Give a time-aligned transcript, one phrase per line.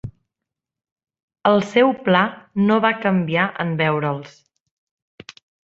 [1.49, 2.23] El seu pla
[2.71, 4.37] no va canviar en veure'ls.